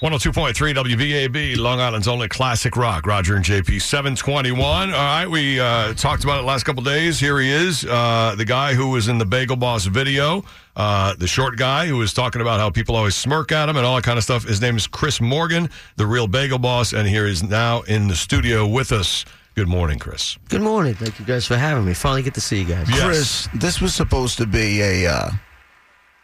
102.3 0.00 0.74
WBAB, 0.74 1.58
Long 1.58 1.78
Island's 1.78 2.08
only 2.08 2.26
classic 2.26 2.74
rock. 2.74 3.06
Roger 3.06 3.36
and 3.36 3.44
JP, 3.44 3.82
721. 3.82 4.64
All 4.64 4.96
right, 4.96 5.26
we 5.26 5.60
uh, 5.60 5.92
talked 5.92 6.24
about 6.24 6.38
it 6.38 6.46
last 6.46 6.64
couple 6.64 6.82
days. 6.82 7.20
Here 7.20 7.38
he 7.38 7.50
is, 7.50 7.84
uh, 7.84 8.34
the 8.34 8.46
guy 8.46 8.72
who 8.72 8.88
was 8.88 9.08
in 9.08 9.18
the 9.18 9.26
Bagel 9.26 9.56
Boss 9.56 9.84
video, 9.84 10.42
uh, 10.74 11.14
the 11.16 11.26
short 11.26 11.58
guy 11.58 11.86
who 11.86 11.98
was 11.98 12.14
talking 12.14 12.40
about 12.40 12.60
how 12.60 12.70
people 12.70 12.96
always 12.96 13.14
smirk 13.14 13.52
at 13.52 13.68
him 13.68 13.76
and 13.76 13.84
all 13.84 13.94
that 13.96 14.04
kind 14.04 14.16
of 14.16 14.24
stuff. 14.24 14.44
His 14.44 14.62
name 14.62 14.74
is 14.74 14.86
Chris 14.86 15.20
Morgan, 15.20 15.68
the 15.96 16.06
real 16.06 16.26
Bagel 16.26 16.58
Boss, 16.58 16.94
and 16.94 17.06
here 17.06 17.26
is 17.26 17.42
now 17.42 17.82
in 17.82 18.08
the 18.08 18.16
studio 18.16 18.66
with 18.66 18.92
us. 18.92 19.26
Good 19.54 19.68
morning, 19.68 19.98
Chris. 19.98 20.38
Good 20.48 20.62
morning. 20.62 20.94
Thank 20.94 21.18
you 21.18 21.26
guys 21.26 21.46
for 21.46 21.58
having 21.58 21.84
me. 21.84 21.92
Finally 21.92 22.22
get 22.22 22.32
to 22.34 22.40
see 22.40 22.60
you 22.60 22.64
guys. 22.64 22.88
Yes. 22.88 23.04
Chris, 23.04 23.48
this 23.54 23.82
was 23.82 23.94
supposed 23.94 24.38
to 24.38 24.46
be 24.46 24.80
a. 24.80 25.12
Uh, 25.12 25.30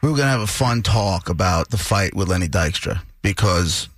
we 0.00 0.08
were 0.08 0.17
going 0.17 0.29
to 0.29 0.31
have 0.31 0.40
a 0.40 0.46
fun 0.46 0.81
talk 0.81 1.29
about 1.29 1.68
the 1.68 1.77
fight 1.77 2.14
with 2.14 2.29
Lenny 2.29 2.49
Dykstra 2.49 3.03
because, 3.26 3.89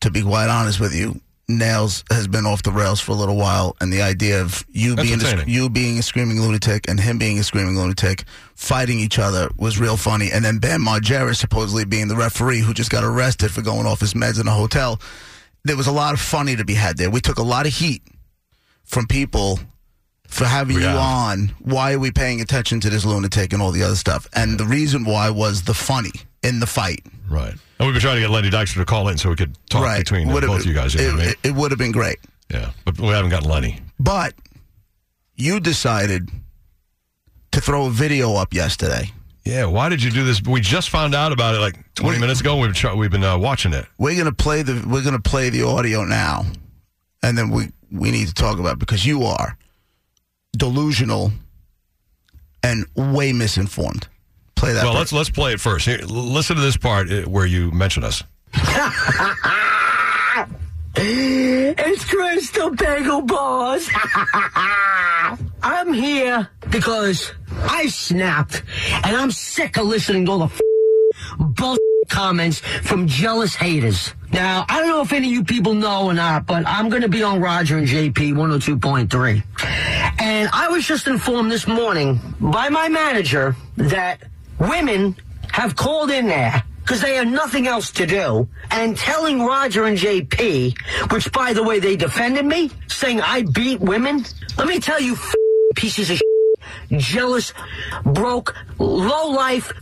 to 0.00 0.08
be 0.08 0.22
quite 0.22 0.48
honest 0.48 0.78
with 0.78 0.94
you, 0.94 1.20
Nails 1.48 2.04
has 2.12 2.28
been 2.28 2.46
off 2.46 2.62
the 2.62 2.70
rails 2.70 3.00
for 3.00 3.10
a 3.10 3.16
little 3.16 3.36
while, 3.36 3.74
and 3.80 3.92
the 3.92 4.02
idea 4.02 4.40
of 4.40 4.64
you 4.70 4.94
being 4.94 5.20
a, 5.20 5.44
you 5.46 5.68
being 5.68 5.98
a 5.98 6.02
screaming 6.02 6.40
lunatic 6.40 6.88
and 6.88 7.00
him 7.00 7.18
being 7.18 7.40
a 7.40 7.42
screaming 7.42 7.76
lunatic 7.76 8.24
fighting 8.54 9.00
each 9.00 9.18
other 9.18 9.48
was 9.56 9.80
real 9.80 9.96
funny. 9.96 10.30
And 10.30 10.44
then 10.44 10.58
Bam 10.58 10.82
Margera 10.82 11.34
supposedly 11.34 11.86
being 11.86 12.06
the 12.06 12.14
referee 12.14 12.60
who 12.60 12.72
just 12.72 12.90
got 12.90 13.02
arrested 13.02 13.50
for 13.50 13.62
going 13.62 13.84
off 13.84 13.98
his 13.98 14.14
meds 14.14 14.40
in 14.40 14.46
a 14.46 14.52
hotel. 14.52 15.00
There 15.64 15.76
was 15.76 15.88
a 15.88 15.92
lot 15.92 16.14
of 16.14 16.20
funny 16.20 16.54
to 16.54 16.64
be 16.64 16.74
had 16.74 16.98
there. 16.98 17.10
We 17.10 17.20
took 17.20 17.38
a 17.38 17.42
lot 17.42 17.66
of 17.66 17.72
heat 17.72 18.02
from 18.84 19.08
people 19.08 19.58
for 20.28 20.44
having 20.44 20.76
We 20.76 20.82
you 20.82 20.88
on. 20.88 21.54
Why 21.58 21.94
are 21.94 21.98
we 21.98 22.12
paying 22.12 22.40
attention 22.40 22.78
to 22.80 22.90
this 22.90 23.04
lunatic 23.04 23.52
and 23.52 23.60
all 23.60 23.72
the 23.72 23.82
other 23.82 23.96
stuff? 23.96 24.28
And 24.34 24.60
the 24.60 24.66
reason 24.66 25.04
why 25.04 25.30
was 25.30 25.62
the 25.62 25.74
funny 25.74 26.12
in 26.44 26.60
the 26.60 26.66
fight. 26.66 27.04
Right. 27.28 27.54
We've 27.88 27.94
been 27.94 28.02
trying 28.02 28.16
to 28.16 28.20
get 28.20 28.28
Lenny 28.28 28.50
Dykstra 28.50 28.74
to 28.74 28.84
call 28.84 29.08
in 29.08 29.16
so 29.16 29.30
we 29.30 29.34
could 29.36 29.56
talk 29.70 29.82
right. 29.82 29.98
between 30.00 30.28
Would've- 30.28 30.46
both 30.46 30.60
of 30.60 30.66
you 30.66 30.74
guys. 30.74 30.92
You 30.94 31.00
it, 31.08 31.12
I 31.14 31.16
mean? 31.16 31.34
it, 31.42 31.54
would 31.54 31.70
have 31.70 31.78
been 31.78 31.90
great. 31.90 32.18
yeah, 32.52 32.72
but 32.84 33.00
we 33.00 33.08
haven't 33.08 33.30
gotten 33.30 33.48
Lenny. 33.48 33.80
But 33.98 34.34
you 35.36 35.58
decided 35.58 36.28
to 37.52 37.62
throw 37.62 37.86
a 37.86 37.90
video 37.90 38.34
up 38.34 38.52
yesterday. 38.52 39.10
Yeah, 39.46 39.64
why 39.64 39.88
did 39.88 40.02
you 40.02 40.10
do 40.10 40.22
this? 40.22 40.42
We 40.42 40.60
just 40.60 40.90
found 40.90 41.14
out 41.14 41.32
about 41.32 41.54
it 41.54 41.60
like 41.60 41.76
20 41.94 42.16
We- 42.16 42.20
minutes 42.20 42.40
ago. 42.42 42.58
We've 42.58 42.76
we've 42.94 43.10
been 43.10 43.24
uh, 43.24 43.38
watching 43.38 43.72
it. 43.72 43.86
We're 43.96 44.18
gonna 44.18 44.32
play 44.32 44.60
the 44.60 44.84
we're 44.86 45.02
gonna 45.02 45.18
play 45.18 45.48
the 45.48 45.62
audio 45.62 46.04
now, 46.04 46.44
and 47.22 47.38
then 47.38 47.48
we 47.48 47.70
we 47.90 48.10
need 48.10 48.28
to 48.28 48.34
talk 48.34 48.58
about 48.58 48.74
it 48.74 48.78
because 48.80 49.06
you 49.06 49.22
are 49.22 49.56
delusional 50.54 51.32
and 52.62 52.84
way 52.94 53.32
misinformed. 53.32 54.08
Play 54.58 54.72
that. 54.72 54.82
Well, 54.82 54.92
part. 54.92 54.98
let's 54.98 55.12
let's 55.12 55.30
play 55.30 55.52
it 55.52 55.60
first. 55.60 55.86
Here, 55.86 55.98
listen 55.98 56.56
to 56.56 56.62
this 56.62 56.76
part 56.76 57.10
uh, 57.10 57.22
where 57.22 57.46
you 57.46 57.70
mention 57.70 58.04
us. 58.04 58.24
It's 61.00 62.04
Crystal 62.04 62.70
the 62.70 62.76
Bagel 62.76 63.22
Boss. 63.22 63.88
I'm 65.62 65.92
here 65.92 66.48
because 66.70 67.32
I 67.52 67.86
snapped 67.86 68.64
and 69.04 69.16
I'm 69.16 69.30
sick 69.30 69.76
of 69.76 69.86
listening 69.86 70.26
to 70.26 70.32
all 70.32 70.38
the 70.38 70.46
f- 70.46 70.60
bullshit 71.38 71.80
comments 72.08 72.58
from 72.58 73.06
jealous 73.06 73.54
haters. 73.54 74.12
Now, 74.32 74.64
I 74.68 74.80
don't 74.80 74.88
know 74.88 75.02
if 75.02 75.12
any 75.12 75.28
of 75.28 75.32
you 75.32 75.44
people 75.44 75.74
know 75.74 76.06
or 76.06 76.14
not, 76.14 76.46
but 76.46 76.66
I'm 76.66 76.88
going 76.88 77.02
to 77.02 77.08
be 77.08 77.22
on 77.22 77.40
Roger 77.40 77.78
and 77.78 77.86
JP 77.86 78.34
102.3. 78.34 80.20
And 80.20 80.50
I 80.52 80.68
was 80.68 80.84
just 80.84 81.06
informed 81.06 81.52
this 81.52 81.68
morning 81.68 82.18
by 82.40 82.70
my 82.70 82.88
manager 82.88 83.54
that 83.76 84.20
women 84.58 85.16
have 85.52 85.76
called 85.76 86.10
in 86.10 86.26
there 86.26 86.62
because 86.82 87.00
they 87.02 87.16
have 87.16 87.26
nothing 87.26 87.66
else 87.66 87.90
to 87.90 88.06
do 88.06 88.48
and 88.70 88.96
telling 88.96 89.44
Roger 89.44 89.84
and 89.84 89.98
JP, 89.98 91.12
which 91.12 91.30
by 91.32 91.52
the 91.52 91.62
way, 91.62 91.80
they 91.80 91.96
defended 91.96 92.46
me, 92.46 92.70
saying 92.86 93.20
I 93.20 93.42
beat 93.42 93.80
women. 93.80 94.24
Let 94.56 94.68
me 94.68 94.80
tell 94.80 95.00
you, 95.00 95.16
pieces 95.76 96.10
of 96.10 96.16
shit, 96.16 97.00
jealous, 97.00 97.52
broke, 98.04 98.54
low 98.78 99.30
life, 99.30 99.72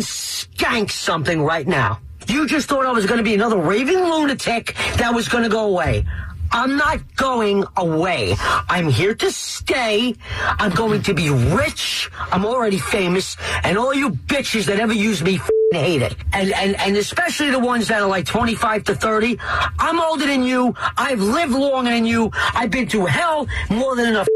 skank 0.00 0.90
something 0.90 1.42
right 1.42 1.66
now. 1.66 2.00
You 2.28 2.46
just 2.46 2.68
thought 2.68 2.86
I 2.86 2.92
was 2.92 3.06
going 3.06 3.18
to 3.18 3.24
be 3.24 3.34
another 3.34 3.58
raving 3.58 3.98
lunatic 3.98 4.76
that 4.96 5.12
was 5.12 5.28
going 5.28 5.42
to 5.42 5.50
go 5.50 5.66
away. 5.66 6.06
I'm 6.52 6.76
not 6.76 7.16
going 7.16 7.64
away. 7.76 8.34
I'm 8.68 8.88
here 8.88 9.14
to 9.14 9.32
stay. 9.32 10.14
I'm 10.38 10.72
going 10.72 11.02
to 11.02 11.14
be 11.14 11.30
rich. 11.30 12.10
I'm 12.30 12.44
already 12.44 12.78
famous. 12.78 13.36
And 13.64 13.78
all 13.78 13.94
you 13.94 14.10
bitches 14.10 14.66
that 14.66 14.78
ever 14.78 14.92
use 14.92 15.22
me 15.22 15.40
hate 15.72 16.02
it. 16.02 16.14
And, 16.32 16.52
and, 16.52 16.78
and 16.78 16.96
especially 16.96 17.50
the 17.50 17.58
ones 17.58 17.88
that 17.88 18.02
are 18.02 18.08
like 18.08 18.26
25 18.26 18.84
to 18.84 18.94
30. 18.94 19.38
I'm 19.78 20.00
older 20.00 20.26
than 20.26 20.42
you. 20.42 20.74
I've 20.96 21.20
lived 21.20 21.52
longer 21.52 21.90
than 21.90 22.04
you. 22.04 22.30
I've 22.34 22.70
been 22.70 22.88
through 22.88 23.06
hell 23.06 23.48
more 23.70 23.96
than 23.96 24.08
enough 24.08 24.28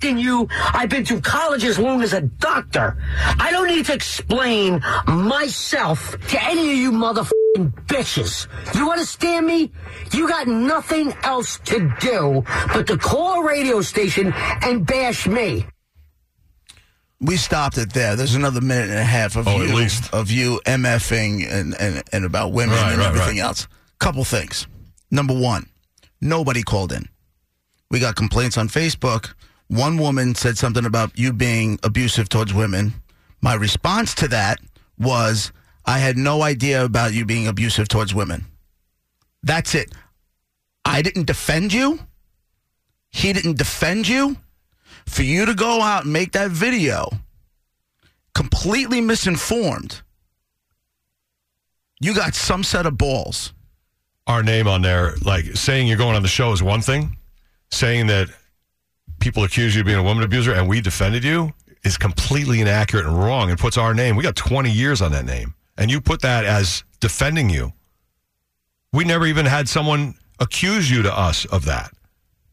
than 0.00 0.18
you. 0.18 0.48
I've 0.74 0.90
been 0.90 1.04
to 1.04 1.20
college 1.20 1.64
as 1.64 1.78
long 1.78 2.02
as 2.02 2.12
a 2.12 2.20
doctor. 2.20 2.96
I 3.38 3.50
don't 3.50 3.68
need 3.68 3.86
to 3.86 3.94
explain 3.94 4.82
myself 5.06 6.18
to 6.28 6.44
any 6.44 6.72
of 6.72 6.76
you 6.76 6.92
motherfucking 6.92 7.41
bitches. 7.56 8.46
You 8.74 8.90
understand 8.90 9.46
me? 9.46 9.70
You 10.12 10.28
got 10.28 10.46
nothing 10.48 11.12
else 11.22 11.58
to 11.66 11.94
do 12.00 12.44
but 12.72 12.86
to 12.86 12.96
call 12.96 13.40
a 13.42 13.46
radio 13.46 13.80
station 13.82 14.32
and 14.62 14.86
bash 14.86 15.26
me. 15.26 15.66
we 17.20 17.36
stopped 17.36 17.78
it 17.78 17.92
there. 17.92 18.16
There's 18.16 18.34
another 18.34 18.60
minute 18.60 18.90
and 18.90 18.98
a 18.98 19.04
half 19.04 19.36
of 19.36 19.46
Oh, 19.46 19.56
you 19.58 19.68
at 19.68 19.74
least. 19.74 20.12
of 20.12 20.30
you 20.30 20.60
mfing 20.66 21.46
and, 21.48 21.74
and, 21.78 22.02
and 22.12 22.24
about 22.24 22.52
women 22.52 22.74
Right, 22.76 22.92
and 22.92 22.98
right, 22.98 23.08
everything 23.08 23.38
right. 23.38 23.44
else. 23.46 23.68
Couple 24.00 24.24
things. 24.24 24.66
Number 25.10 25.34
one, 25.38 25.66
nobody 26.20 26.62
called 26.62 26.92
in. 26.92 27.08
We 27.90 28.00
got 28.00 28.16
complaints 28.16 28.56
on 28.58 28.68
Facebook. 28.68 29.34
One 29.68 29.98
woman 29.98 30.34
said 30.34 30.58
something 30.58 30.84
about 30.84 31.16
you 31.18 31.32
being 31.32 31.78
abusive 31.84 32.28
towards 32.28 32.52
women. 32.52 32.94
My 33.40 33.54
response 33.54 34.14
to 34.16 34.28
that 34.28 34.58
was, 34.98 35.52
I 35.84 35.98
had 35.98 36.16
no 36.16 36.42
idea 36.42 36.84
about 36.84 37.12
you 37.12 37.24
being 37.24 37.46
abusive 37.46 37.88
towards 37.88 38.14
women. 38.14 38.44
That's 39.42 39.74
it. 39.74 39.92
I 40.84 41.02
didn't 41.02 41.26
defend 41.26 41.72
you. 41.72 41.98
He 43.10 43.32
didn't 43.32 43.58
defend 43.58 44.08
you. 44.08 44.36
For 45.06 45.22
you 45.22 45.46
to 45.46 45.54
go 45.54 45.80
out 45.80 46.04
and 46.04 46.12
make 46.12 46.32
that 46.32 46.50
video 46.50 47.08
completely 48.34 49.00
misinformed, 49.00 50.00
you 52.00 52.14
got 52.14 52.34
some 52.34 52.62
set 52.62 52.86
of 52.86 52.96
balls. 52.96 53.52
Our 54.26 54.42
name 54.42 54.68
on 54.68 54.82
there, 54.82 55.14
like 55.24 55.44
saying 55.56 55.88
you're 55.88 55.98
going 55.98 56.14
on 56.14 56.22
the 56.22 56.28
show 56.28 56.52
is 56.52 56.62
one 56.62 56.80
thing. 56.80 57.16
Saying 57.72 58.06
that 58.08 58.28
people 59.18 59.44
accuse 59.44 59.74
you 59.74 59.80
of 59.80 59.86
being 59.86 59.98
a 59.98 60.02
woman 60.02 60.22
abuser 60.22 60.52
and 60.52 60.68
we 60.68 60.80
defended 60.80 61.24
you 61.24 61.52
is 61.84 61.96
completely 61.96 62.60
inaccurate 62.60 63.06
and 63.06 63.18
wrong 63.18 63.50
and 63.50 63.58
puts 63.58 63.76
our 63.76 63.94
name. 63.94 64.14
We 64.14 64.22
got 64.22 64.36
20 64.36 64.70
years 64.70 65.02
on 65.02 65.10
that 65.12 65.24
name. 65.24 65.54
And 65.82 65.90
you 65.90 66.00
put 66.00 66.20
that 66.20 66.44
as 66.44 66.84
defending 67.00 67.50
you. 67.50 67.72
We 68.92 69.04
never 69.04 69.26
even 69.26 69.46
had 69.46 69.68
someone 69.68 70.14
accuse 70.38 70.88
you 70.88 71.02
to 71.02 71.12
us 71.12 71.44
of 71.46 71.64
that. 71.64 71.90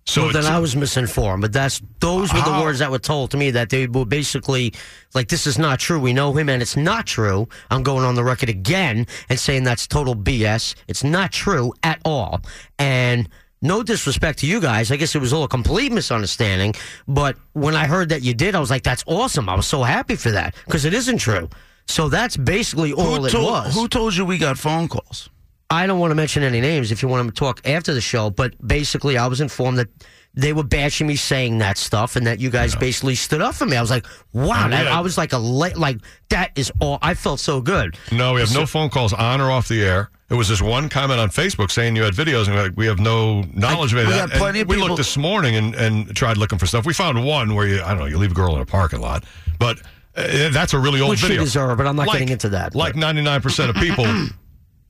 So 0.08 0.24
well, 0.24 0.34
then 0.34 0.46
I 0.48 0.58
was 0.58 0.76
misinformed, 0.76 1.44
but 1.44 1.54
that's 1.54 1.80
those 2.00 2.34
were 2.34 2.40
the 2.40 2.46
How? 2.46 2.64
words 2.64 2.80
that 2.80 2.90
were 2.90 2.98
told 2.98 3.30
to 3.30 3.38
me 3.38 3.52
that 3.52 3.70
they 3.70 3.86
were 3.86 4.06
basically 4.06 4.74
like, 5.14 5.28
"This 5.28 5.46
is 5.46 5.60
not 5.60 5.80
true. 5.80 6.00
We 6.00 6.12
know 6.12 6.34
him, 6.34 6.50
and 6.50 6.60
it's 6.60 6.76
not 6.76 7.06
true." 7.06 7.48
I'm 7.70 7.84
going 7.84 8.04
on 8.04 8.16
the 8.16 8.24
record 8.24 8.50
again 8.50 9.06
and 9.30 9.40
saying 9.40 9.64
that's 9.64 9.86
total 9.86 10.16
BS. 10.16 10.74
It's 10.88 11.04
not 11.04 11.32
true 11.32 11.72
at 11.84 12.00
all, 12.04 12.42
and 12.80 13.30
no 13.62 13.84
disrespect 13.84 14.40
to 14.40 14.48
you 14.48 14.60
guys. 14.60 14.92
I 14.92 14.96
guess 14.96 15.14
it 15.14 15.22
was 15.22 15.34
all 15.34 15.44
a 15.44 15.48
complete 15.48 15.92
misunderstanding. 15.92 16.74
But 17.08 17.38
when 17.54 17.76
I 17.76 17.86
heard 17.86 18.10
that 18.10 18.24
you 18.24 18.34
did, 18.34 18.56
I 18.56 18.60
was 18.60 18.72
like, 18.72 18.82
"That's 18.82 19.04
awesome." 19.06 19.48
I 19.48 19.54
was 19.54 19.68
so 19.68 19.84
happy 19.84 20.16
for 20.16 20.32
that 20.32 20.56
because 20.66 20.86
it 20.86 20.96
isn't 20.96 21.20
true. 21.20 21.48
So 21.90 22.08
that's 22.08 22.38
basically 22.38 22.94
all 22.94 23.16
who, 23.16 23.26
it 23.26 23.32
told, 23.32 23.46
was. 23.52 23.74
who 23.74 23.88
told 23.88 24.16
you 24.16 24.24
we 24.24 24.38
got 24.38 24.58
phone 24.60 24.88
calls? 24.88 25.30
I 25.72 25.88
don't 25.88 26.00
want 26.00 26.12
to 26.12 26.16
mention 26.16 26.44
any 26.44 26.62
names 26.62 26.92
if 26.92 27.02
you 27.02 27.08
want 27.08 27.28
to 27.28 27.34
talk 27.34 27.62
after 27.68 27.94
the 27.94 28.02
show, 28.02 28.30
but 28.30 28.54
basically, 28.66 29.18
I 29.18 29.26
was 29.28 29.42
informed 29.42 29.80
that 29.80 29.88
they 30.36 30.54
were 30.54 30.64
bashing 30.64 31.08
me 31.08 31.16
saying 31.16 31.58
that 31.60 31.78
stuff 31.78 32.16
and 32.16 32.28
that 32.28 32.40
you 32.40 32.52
guys 32.52 32.76
basically 32.76 33.16
stood 33.16 33.42
up 33.42 33.56
for 33.56 33.66
me. 33.66 33.76
I 33.76 33.82
was 33.82 33.90
like, 33.90 34.06
wow, 34.34 34.64
And 34.66 34.72
we 34.72 34.78
that, 34.78 34.88
I 34.88 35.02
was 35.02 35.18
like 35.18 35.34
a 35.34 35.38
la- 35.40 35.70
like 35.76 35.98
that 36.30 36.52
is 36.56 36.72
all. 36.80 37.00
I 37.02 37.16
felt 37.16 37.40
so 37.40 37.60
good. 37.60 37.98
No, 38.12 38.34
we 38.34 38.40
have 38.42 38.54
no 38.54 38.68
phone 38.68 38.90
calls 38.90 39.12
on 39.14 39.42
or 39.42 39.50
off 39.52 39.68
the 39.68 39.84
air. 39.84 40.12
It 40.30 40.36
was 40.36 40.48
this 40.48 40.62
one 40.62 40.90
comment 40.90 41.20
on 41.20 41.30
Facebook 41.30 41.72
saying 41.72 41.96
you 41.96 42.04
had 42.04 42.14
videos, 42.14 42.46
and 42.46 42.56
we're 42.56 42.64
like, 42.64 42.78
we 42.78 42.86
have 42.86 43.00
no 43.00 43.42
knowledge 43.56 43.94
of 43.94 43.98
we 43.98 44.04
of 44.04 44.10
that. 44.10 44.24
And 44.30 44.32
plenty 44.34 44.60
of 44.62 44.68
we 44.68 44.76
people- 44.76 44.90
looked 44.90 44.98
this 45.00 45.18
morning 45.18 45.56
and, 45.56 45.74
and 45.74 46.16
tried 46.16 46.38
looking 46.38 46.60
for 46.60 46.68
stuff. 46.68 46.86
We 46.86 46.94
found 46.94 47.24
one 47.26 47.56
where 47.56 47.66
you, 47.68 47.82
I 47.82 47.90
don't 47.90 47.98
know, 48.00 48.06
you 48.06 48.20
leave 48.20 48.32
a 48.32 48.36
girl 48.36 48.56
in 48.56 48.62
a 48.62 48.66
parking 48.66 49.02
lot, 49.02 49.24
but 49.58 49.82
uh, 50.20 50.50
that's 50.50 50.74
a 50.74 50.80
really 50.80 51.02
old 51.02 51.12
Which 51.12 51.20
she 51.20 51.28
video. 51.28 51.44
deserved, 51.44 51.78
but 51.78 51.88
I'm 51.88 51.96
not 51.96 52.08
Like- 52.08 52.20
getting 52.20 52.30
into 52.34 52.50
that, 52.50 52.76
Like 52.76 52.94
but- 52.94 53.00
99% 53.02 53.70
of 53.70 53.76
people. 53.76 54.06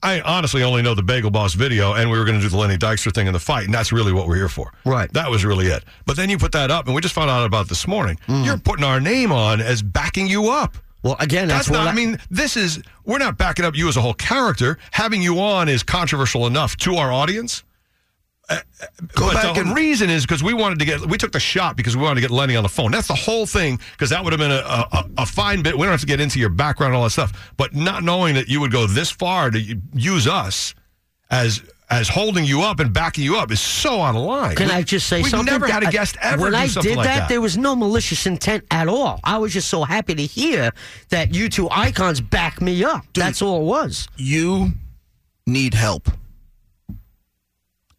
I 0.01 0.21
honestly 0.21 0.63
only 0.63 0.81
know 0.81 0.93
the 0.95 1.03
Bagel 1.03 1.29
Boss 1.29 1.53
video, 1.55 1.93
and 1.93 2.09
we 2.09 2.17
were 2.17 2.23
going 2.23 2.37
to 2.37 2.41
do 2.41 2.47
the 2.47 2.55
Lenny 2.55 2.77
Dykstra 2.77 3.13
thing 3.13 3.27
in 3.27 3.33
the 3.33 3.39
fight, 3.39 3.65
and 3.65 3.73
that's 3.73 3.91
really 3.91 4.13
what 4.13 4.27
we're 4.29 4.37
here 4.37 4.47
for. 4.47 4.71
Right. 4.85 5.11
That 5.11 5.29
was 5.29 5.43
really 5.43 5.67
it. 5.67 5.83
But 6.05 6.15
then 6.15 6.29
you 6.29 6.37
put 6.37 6.53
that 6.53 6.71
up, 6.71 6.85
and 6.85 6.95
we 6.95 7.01
just 7.01 7.13
found 7.13 7.29
out 7.29 7.45
about 7.45 7.67
this 7.67 7.85
morning. 7.85 8.17
Mm. 8.29 8.45
You're 8.45 8.57
putting 8.57 8.85
our 8.85 9.01
name 9.01 9.33
on 9.33 9.59
as 9.59 9.81
backing 9.81 10.27
you 10.27 10.49
up. 10.51 10.77
Well, 11.03 11.17
again, 11.19 11.49
that's, 11.49 11.67
That's 11.67 11.77
what 11.79 11.83
not. 11.83 11.93
I 11.93 11.95
mean, 11.95 12.17
this 12.31 12.55
is. 12.55 12.81
We're 13.05 13.17
not 13.17 13.37
backing 13.37 13.65
up 13.65 13.75
you 13.75 13.89
as 13.89 13.97
a 13.97 14.01
whole 14.01 14.13
character. 14.13 14.77
Having 14.91 15.21
you 15.21 15.39
on 15.41 15.67
is 15.67 15.83
controversial 15.83 16.47
enough 16.47 16.77
to 16.77 16.95
our 16.95 17.11
audience. 17.11 17.63
Go 19.13 19.31
back 19.31 19.54
the 19.56 19.62
and 19.62 19.75
reason 19.75 20.10
is 20.10 20.25
because 20.25 20.42
we 20.44 20.54
wanted 20.54 20.80
to 20.80 20.86
get. 20.86 21.01
We 21.06 21.18
took 21.18 21.31
the 21.31 21.40
shot 21.40 21.78
because 21.78 21.96
we 21.96 22.01
wanted 22.04 22.16
to 22.16 22.22
get 22.22 22.31
Lenny 22.31 22.56
on 22.56 22.63
the 22.63 22.69
phone. 22.69 22.92
That's 22.92 23.07
the 23.07 23.13
whole 23.16 23.46
thing. 23.46 23.80
Because 23.92 24.10
that 24.10 24.24
would 24.24 24.34
have 24.34 24.40
been 24.40 24.51
a, 24.51 24.56
a, 24.92 25.10
a 25.19 25.25
fine 25.25 25.62
bit. 25.62 25.75
We 25.78 25.84
don't 25.84 25.92
have 25.92 26.00
to 26.01 26.07
get 26.07 26.19
into 26.19 26.40
your 26.40 26.50
background 26.50 26.94
and 26.94 26.98
all 26.98 27.04
that 27.04 27.12
stuff. 27.12 27.51
But 27.57 27.75
not 27.75 28.04
knowing 28.04 28.36
that 28.36 28.48
you 28.48 28.60
would 28.62 28.72
go 28.72 28.88
this 28.88 29.12
far 29.12 29.51
to 29.51 29.78
use 29.94 30.28
us 30.28 30.74
as 31.30 31.62
as 31.92 32.07
holding 32.07 32.46
you 32.46 32.62
up 32.62 32.80
and 32.80 32.94
backing 32.94 33.24
you 33.24 33.38
up 33.38 33.51
is 33.51 33.60
so 33.60 34.00
out 34.01 34.16
of 34.16 34.22
line. 34.22 34.56
Can 34.56 34.68
We- 34.68 34.74
I 34.74 34.84
just 34.84 35.07
say 35.07 35.24
we've 35.24 35.31
something? 35.31 35.51
never 35.51 35.68
had 35.68 35.81
a 35.84 35.90
guest 35.92 36.18
ever 36.22 36.44
When 36.44 36.51
do 36.51 36.57
I 36.60 36.68
something 36.68 36.92
did 36.92 36.98
like 36.98 37.07
that, 37.07 37.19
that. 37.22 37.30
there 37.30 37.42
was 37.42 37.57
no 37.57 37.75
malicious 37.75 38.28
intent 38.28 38.63
at 38.69 38.88
all. 38.88 39.19
I 39.24 39.40
was 39.40 39.54
just 39.54 39.69
so 39.69 39.84
happy 39.84 40.13
to 40.13 40.24
hear 40.25 40.72
that 41.10 41.34
you 41.34 41.50
two 41.50 41.68
icons 41.72 42.22
back 42.22 42.62
me 42.62 42.84
up. 42.84 43.06
That's 43.16 43.42
all 43.42 43.62
it 43.62 43.66
was. 43.66 44.07
you 44.18 44.74
need 45.48 45.74
help. 45.74 46.10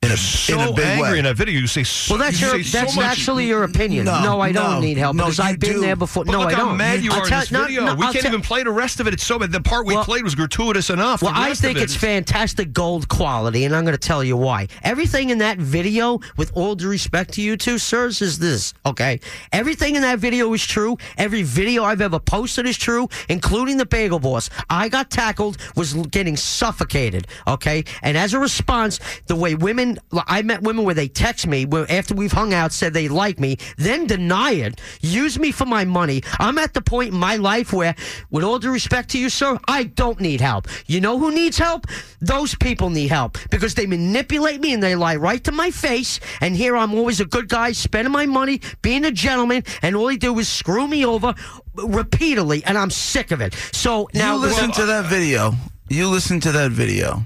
In 0.02 0.12
a, 0.12 0.17
so 0.17 0.55
in 0.58 0.61
a 0.67 0.73
big 0.73 0.85
angry 0.87 1.11
way. 1.12 1.19
in 1.19 1.25
that 1.25 1.37
video. 1.37 1.61
You 1.61 1.67
say 1.67 1.85
so, 1.85 2.14
Well, 2.14 2.25
that's 2.25 2.41
you 2.41 2.47
your 2.47 2.56
say 2.56 2.62
so 2.62 2.79
that's 2.79 2.97
much- 2.97 3.05
actually 3.05 3.47
your 3.47 3.64
opinion. 3.64 4.06
No, 4.06 4.23
No, 4.23 4.41
I 4.41 4.50
don't 4.50 4.76
no, 4.76 4.81
need 4.81 4.97
help 4.97 5.14
no, 5.14 5.25
because 5.25 5.38
I've 5.38 5.61
been 5.61 5.75
do. 5.75 5.81
there 5.82 5.94
before. 5.94 6.25
But 6.25 6.32
no, 6.32 6.38
look 6.38 6.49
I 6.49 6.55
how 6.55 6.69
don't. 6.69 6.79
mad 6.79 7.02
you 7.05 7.11
I'll 7.12 7.20
are 7.20 7.26
tell- 7.26 7.37
in 7.37 7.41
this 7.43 7.50
no, 7.52 7.64
video. 7.67 7.85
no, 7.85 7.94
we 7.97 8.06
I'll 8.06 8.12
can't 8.14 8.23
tell- 8.25 8.32
even 8.32 8.41
play 8.41 8.62
the 8.62 8.70
rest 8.70 9.00
of 9.00 9.06
it. 9.08 9.12
It's 9.12 9.26
so 9.26 9.38
bad. 9.38 9.52
The 9.52 9.61
part 9.61 9.85
we 9.85 9.94
Well- 9.94 10.05
played 10.06 10.25
was 10.25 10.35
gratuitous 10.35 10.88
enough. 10.88 11.20
Well, 11.20 11.35
I 11.37 11.52
think 11.52 11.76
it 11.76 11.82
it's 11.82 11.94
fantastic 11.94 12.73
gold 12.73 13.08
quality, 13.08 13.67
and 13.67 13.76
I'm 13.76 13.85
going 13.85 13.93
to 13.93 13.99
tell 13.99 14.25
you 14.25 14.38
why. 14.38 14.69
Everything 14.82 15.29
in 15.29 15.37
that 15.38 15.58
video, 15.58 16.19
with 16.38 16.50
all 16.55 16.75
due 16.76 16.88
respect 16.88 17.35
to 17.35 17.43
you 17.43 17.58
two, 17.58 17.76
sirs, 17.76 18.23
is 18.23 18.38
this, 18.38 18.73
okay? 18.87 19.20
Everything 19.52 19.97
in 19.97 20.02
that 20.02 20.19
video 20.19 20.50
is 20.55 20.64
true. 20.67 20.97
Every 21.19 21.43
video 21.43 21.85
I've 21.85 22.00
ever 22.00 22.19
posted 22.19 22.64
is 22.67 22.79
true, 22.79 23.06
including 23.29 23.76
the 23.76 23.85
Bagel 23.85 24.19
Boss. 24.19 24.49
I 24.70 24.88
got 24.88 25.11
tackled, 25.11 25.58
was 25.76 25.93
getting 25.93 26.38
suffocated, 26.38 27.26
okay? 27.47 27.85
And 28.00 28.17
as 28.17 28.32
a 28.32 28.38
response, 28.38 28.99
the 29.26 29.37
way 29.37 29.55
women, 29.55 29.89
I 30.12 30.42
met 30.42 30.62
women 30.62 30.84
where 30.84 30.94
they 30.94 31.08
text 31.08 31.46
me 31.46 31.64
where 31.64 31.90
after 31.90 32.14
we've 32.14 32.32
hung 32.32 32.52
out, 32.52 32.72
said 32.72 32.92
they 32.92 33.08
like 33.08 33.40
me, 33.40 33.56
then 33.76 34.06
deny 34.06 34.52
it, 34.52 34.81
use 35.00 35.38
me 35.38 35.52
for 35.52 35.64
my 35.64 35.84
money. 35.84 36.22
I'm 36.38 36.58
at 36.58 36.75
the 36.75 36.82
point 36.82 37.12
in 37.12 37.19
my 37.19 37.37
life 37.37 37.72
where, 37.72 37.94
with 38.31 38.44
all 38.44 38.58
due 38.58 38.72
respect 38.72 39.10
to 39.10 39.19
you, 39.19 39.28
sir, 39.28 39.58
I 39.69 39.84
don't 39.84 40.20
need 40.20 40.40
help. 40.40 40.69
You 40.87 41.00
know 41.00 41.19
who 41.19 41.32
needs 41.32 41.58
help? 41.58 41.87
Those 42.20 42.54
people 42.54 42.90
need 42.90 43.08
help 43.08 43.38
because 43.50 43.75
they 43.75 43.87
manipulate 43.87 44.60
me 44.60 44.72
and 44.75 44.82
they 44.82 44.94
lie 44.94 45.16
right 45.16 45.42
to 45.44 45.52
my 45.52 45.70
face. 45.70 46.20
And 46.40 46.56
here 46.56 46.76
I'm 46.76 46.94
always 46.94 47.20
a 47.20 47.25
good 47.25 47.48
guy, 47.48 47.72
spending 47.72 48.12
my 48.12 48.26
money, 48.26 48.60
being 48.82 49.04
a 49.04 49.10
gentleman, 49.10 49.64
and 49.82 49.96
all 49.96 50.06
they 50.06 50.16
do 50.16 50.38
is 50.38 50.48
screw 50.48 50.87
me 50.87 51.04
over 51.04 51.34
repeatedly, 51.75 52.64
and 52.64 52.76
I'm 52.76 52.90
sick 52.90 53.31
of 53.31 53.40
it. 53.40 53.54
So 53.72 54.08
now, 54.14 54.34
you 54.34 54.40
listen 54.42 54.72
to 54.72 54.87
that 54.87 55.06
video. 55.06 55.52
You 55.88 56.08
listen 56.08 56.40
to 56.40 56.52
that 56.52 56.70
video 56.70 57.25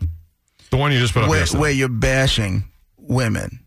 the 0.74 0.80
one 0.80 0.90
you 0.92 0.98
just 0.98 1.14
put 1.14 1.22
up 1.22 1.28
where, 1.28 1.46
where 1.46 1.70
you're 1.70 1.88
bashing 1.88 2.64
women 2.98 3.60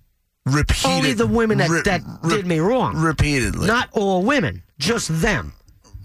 repeatedly. 0.46 0.92
only 0.92 1.14
the 1.14 1.26
women 1.28 1.58
that, 1.60 1.84
that 1.86 2.02
did 2.28 2.46
me 2.46 2.60
wrong. 2.60 2.98
repeatedly. 2.98 3.66
Not 3.66 3.90
all 3.94 4.24
women, 4.24 4.64
just 4.78 5.22
them. 5.22 5.54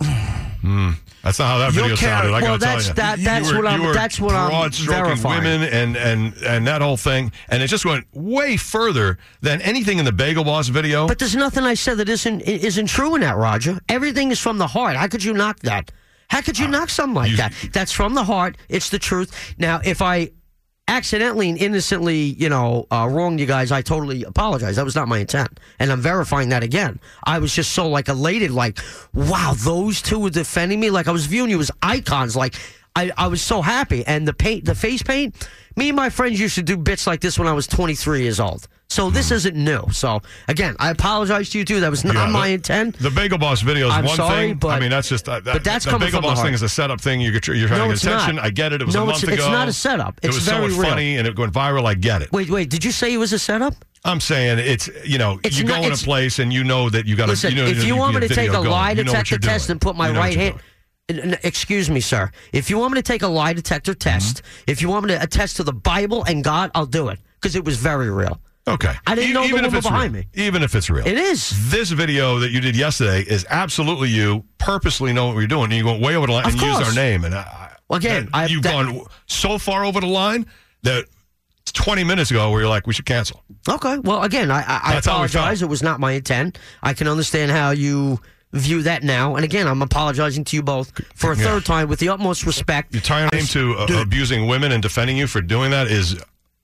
Hmm. 0.01 0.91
That's 1.25 1.39
not 1.41 1.47
how 1.49 1.59
that 1.59 1.75
Your 1.75 1.83
video 1.85 1.97
char- 1.97 2.23
sounded. 2.23 2.29
I 2.29 2.41
well, 2.43 2.59
gotta 2.59 2.65
tell 2.65 2.77
that's- 2.77 2.89
you. 2.89 2.95
that- 3.25 3.43
You 3.43 3.49
were- 3.57 3.63
what 3.63 3.67
I'm- 3.73 3.81
you 3.81 3.87
were 3.89 3.95
that's 3.95 4.21
what 4.21 4.35
I'm 4.35 4.49
broad-stroking 4.49 5.05
verifying. 5.05 5.43
women 5.45 5.63
and 5.69 5.97
and 5.97 6.35
and 6.45 6.67
that 6.69 6.83
whole 6.83 6.97
thing, 6.97 7.33
and 7.49 7.63
it 7.63 7.67
just 7.69 7.85
went 7.85 8.07
way 8.13 8.57
further 8.57 9.19
than 9.41 9.61
anything 9.63 9.99
in 9.99 10.05
the 10.05 10.13
Bagel 10.13 10.45
Boss 10.45 10.69
video. 10.69 11.07
But 11.09 11.19
there's 11.19 11.35
nothing 11.37 11.65
I 11.65 11.75
said 11.75 11.99
that 11.99 12.09
isn't 12.09 12.43
isn't 12.43 12.87
true 12.87 13.15
in 13.17 13.21
that, 13.23 13.37
Roger. 13.37 13.81
Everything 13.89 14.31
is 14.31 14.39
from 14.41 14.59
the 14.59 14.69
heart. 14.69 14.97
How 14.97 15.09
could 15.09 15.23
you 15.25 15.33
knock 15.33 15.59
that? 15.61 15.91
How 16.29 16.41
could 16.41 16.59
you 16.59 16.67
ah. 16.67 16.71
knock 16.71 16.91
something 16.91 17.15
like 17.15 17.31
you- 17.33 17.37
that? 17.39 17.53
That's 17.73 17.91
from 17.93 18.15
the 18.15 18.25
heart. 18.25 18.57
It's 18.69 18.89
the 18.89 18.99
truth. 19.01 19.33
Now, 19.59 19.81
if 19.85 20.01
I 20.03 20.31
accidentally 20.93 21.49
and 21.49 21.59
innocently, 21.59 22.19
you 22.19 22.49
know, 22.49 22.87
uh, 22.91 23.09
wronged 23.11 23.41
you 23.41 23.47
guys, 23.47 23.73
I 23.73 23.81
totally 23.81 24.25
apologize. 24.25 24.77
That 24.77 24.85
was 24.85 24.95
not 24.95 25.09
my 25.09 25.19
intent, 25.19 25.59
and 25.79 25.91
I'm 25.91 26.01
verifying 26.01 26.51
that 26.51 26.63
again. 26.63 27.01
I 27.25 27.39
was 27.39 27.55
just 27.55 27.73
so 27.73 27.89
like 27.89 28.09
elated, 28.09 28.51
like, 28.51 28.79
wow, 29.15 29.55
those 29.57 30.03
two 30.03 30.19
were 30.19 30.31
defending 30.31 30.81
me. 30.81 30.91
Like 30.91 31.09
I 31.09 31.13
was 31.13 31.27
viewing 31.27 31.51
you 31.51 31.61
as 31.61 31.71
icons. 31.83 32.37
Like 32.37 32.55
I, 32.95 33.11
I 33.17 33.27
was 33.29 33.41
so 33.43 33.63
happy. 33.63 34.05
And 34.07 34.27
the 34.29 34.35
paint, 34.35 34.65
the 34.65 34.75
face 34.75 35.03
paint. 35.03 35.49
Me 35.77 35.89
and 35.89 35.97
my 35.97 36.11
friends 36.11 36.39
used 36.39 36.55
to 36.57 36.63
do 36.63 36.77
bits 36.77 37.07
like 37.07 37.21
this 37.21 37.39
when 37.39 37.49
I 37.49 37.53
was 37.55 37.67
23 37.67 38.23
years 38.23 38.39
old. 38.39 38.69
So 38.91 39.09
this 39.09 39.31
isn't 39.31 39.57
new. 39.57 39.87
So 39.91 40.21
again, 40.49 40.77
I 40.79 40.91
apologize 40.91 41.49
to 41.51 41.59
you 41.59 41.65
too. 41.65 41.81
That 41.81 41.91
was 41.91 42.05
not 42.05 42.15
Yeah, 42.15 42.27
my 42.27 42.49
the- 42.49 42.55
intent. 42.55 42.99
The 42.99 43.09
Bagel 43.11 43.39
Boss 43.39 43.63
video 43.63 43.89
is 43.89 43.95
I'm 43.95 44.05
one 44.05 44.17
sorry, 44.17 44.53
thing. 44.53 44.71
I 44.71 44.79
mean, 44.81 44.91
that's 44.91 45.09
just 45.09 45.27
uh, 45.27 45.41
that, 45.41 45.53
but 45.55 45.65
that's 45.65 45.87
the 45.87 45.93
coming 45.93 46.09
Bagel 46.09 46.21
from 46.21 46.23
the 46.25 46.29
Boss 46.35 46.39
thing 46.41 46.45
heart. 46.49 46.55
is 46.57 46.63
a 46.63 46.69
setup 46.69 47.01
thing. 47.01 47.23
You're, 47.23 47.33
you're 47.33 47.41
trying 47.41 47.69
to 47.69 47.77
No, 47.79 47.85
get 47.87 47.93
it's 47.95 48.05
attention. 48.05 48.37
not. 48.37 48.45
I 48.45 48.51
get 48.51 48.75
it. 48.75 48.83
It 48.83 48.85
was 48.85 48.95
No, 48.95 49.05
a 49.05 49.07
month 49.07 49.23
it's- 49.23 49.39
it's 49.39 49.43
ago. 49.47 49.51
not 49.53 49.67
a 49.69 49.73
setup. 49.73 50.19
it 50.23 50.27
It's 50.29 50.37
was 50.37 50.45
so 50.45 50.51
very 50.57 50.69
much 50.69 50.73
real. 50.79 50.91
funny 50.91 51.17
and 51.17 51.27
it 51.27 51.39
went 51.39 51.55
viral. 51.55 51.87
I 51.87 51.95
get 51.95 52.21
it. 52.21 52.31
Wait, 52.33 52.51
wait. 52.51 52.69
Did 52.69 52.85
you 52.85 52.93
say 52.93 53.15
it 53.15 53.17
was 53.17 53.33
a 53.33 53.39
setup? 53.39 53.75
I'm 54.05 54.21
saying 54.21 54.59
it's 54.59 54.91
you 55.07 55.17
know 55.17 55.39
It's 55.43 55.57
you 55.57 55.65
not- 55.65 55.71
go 55.75 55.77
in 55.79 55.85
a 55.85 55.87
it's- 55.87 56.05
place 56.05 56.39
and 56.39 56.53
you 56.53 56.63
know 56.63 56.91
that 56.91 57.07
you 57.07 57.17
got 57.17 57.27
to. 57.27 57.31
Listen, 57.31 57.53
you 57.57 57.63
know, 57.63 57.69
if 57.69 57.85
you 57.85 57.97
want 57.97 58.15
me 58.17 58.29
to 58.29 58.35
take 58.35 58.51
a 58.53 58.61
lie 58.61 58.93
detector 58.93 59.39
test 59.39 59.71
and 59.71 59.81
put 59.81 59.97
my 59.97 60.11
right 60.11 60.37
hand. 60.37 60.57
Excuse 61.09 61.91
me, 61.91 62.01
sir. 62.01 62.31
If 62.53 62.71
you 62.71 62.79
want 62.79 62.93
me 62.95 62.99
to 62.99 63.03
take 63.03 63.23
a 63.23 63.29
lie 63.29 63.53
detector 63.53 63.95
test, 63.95 64.37
Mm-hmm. 64.43 64.71
if 64.71 64.83
you 64.83 64.89
want 64.89 65.05
me 65.07 65.15
to 65.15 65.23
attest 65.23 65.57
to 65.57 65.65
the 65.65 65.73
Bible 65.73 66.25
and 66.25 66.43
God, 66.45 66.71
I'll 66.75 66.87
do 66.87 67.09
it 67.09 67.19
because 67.35 67.57
it 67.57 67.65
was 67.65 67.77
very 67.77 68.11
real. 68.11 68.41
Okay. 68.69 68.95
I 69.07 69.15
didn't 69.17 69.31
E- 69.31 69.33
know 69.33 69.43
the 69.43 69.49
even 69.49 69.65
if 69.65 69.75
it's 69.75 69.87
behind 69.87 70.15
real. 70.15 70.23
me. 70.23 70.29
Even 70.35 70.63
if 70.63 70.75
it's 70.77 70.89
real. 70.89 71.05
It 71.07 71.19
is. 71.19 71.71
This 71.73 71.91
video 71.91 72.39
that 72.39 72.51
you 72.53 72.61
did 72.61 72.77
yesterday 72.77 73.23
is 73.23 73.45
absolutely 73.51 74.09
you 74.11 74.45
purposely 74.59 75.13
know 75.13 75.27
what 75.27 75.33
you're 75.39 75.49
doing. 75.49 75.65
And 75.65 75.73
you 75.75 75.85
went 75.85 76.01
way 76.01 76.15
over 76.15 76.29
the 76.29 76.33
line 76.35 76.47
Of 76.47 76.53
and 76.53 76.63
used 76.63 76.81
our 76.83 76.95
name. 76.95 77.25
And 77.25 77.35
I, 77.35 77.73
Well, 77.89 77.97
again, 77.99 78.29
I- 78.33 78.47
you've 78.47 78.63
that- 78.63 78.71
gone 78.87 79.03
so 79.27 79.59
far 79.59 79.85
over 79.85 80.01
the 80.01 80.07
line 80.07 80.47
that 80.85 81.07
20 81.73 82.05
minutes 82.05 82.31
ago 82.31 82.51
where 82.53 82.61
you're 82.61 82.69
like, 82.69 82.87
we 82.87 82.93
should 82.95 83.07
cancel. 83.07 83.43
Okay. 83.69 83.99
Well, 83.99 84.23
again, 84.23 84.51
I, 84.53 84.61
I, 84.61 84.81
I 84.85 84.93
That's 84.95 85.07
how 85.07 85.21
we 85.21 85.27
apologize. 85.27 85.63
It 85.63 85.69
was 85.69 85.83
not 85.83 85.99
my 85.99 86.13
intent. 86.13 86.59
I 86.83 86.93
can 86.95 87.09
understand 87.09 87.51
how 87.51 87.71
you 87.71 88.21
view 88.53 88.83
that 88.83 89.03
now. 89.03 89.35
And 89.37 89.45
again, 89.45 89.67
I'm 89.67 89.83
apologizing 89.83 90.45
to 90.45 90.57
you 90.57 90.63
both 90.63 90.93
for 91.15 91.33
a 91.33 91.37
Yeah. 91.37 91.45
third 91.45 91.65
time 91.65 91.89
with 91.89 91.99
the 92.01 92.09
utmost 92.11 92.45
respect. 92.45 92.95
You 92.95 93.01
tying 93.01 93.29
your 93.33 93.41
name 93.41 93.47
to 93.49 93.77
uh, 93.79 94.03
abusing 94.03 94.47
women 94.47 94.73
and 94.73 94.83
defending 94.83 95.17
you 95.17 95.27
for 95.27 95.41
doing 95.41 95.71
that 95.71 95.87
is 95.89 96.17